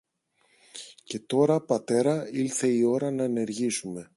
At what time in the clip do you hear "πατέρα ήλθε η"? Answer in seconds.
1.61-2.83